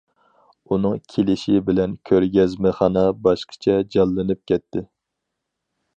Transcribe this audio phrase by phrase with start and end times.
[0.75, 4.87] ئۇنىڭ كېلىشى بىلەن كۆرگەزمىخانا باشقىچە جانلىنىپ كەتتى.